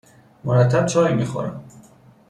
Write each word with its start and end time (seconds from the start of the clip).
مرتب 0.43 0.85
چای 0.85 1.13
میخورم 1.13 1.63